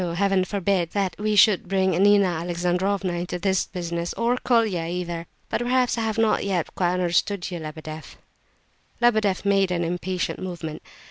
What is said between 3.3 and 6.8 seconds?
this business! Or Colia, either. But perhaps I have not yet